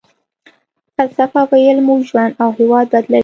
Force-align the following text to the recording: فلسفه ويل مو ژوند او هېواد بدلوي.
فلسفه 0.95 1.41
ويل 1.51 1.77
مو 1.85 1.95
ژوند 2.09 2.31
او 2.43 2.49
هېواد 2.59 2.85
بدلوي. 2.93 3.19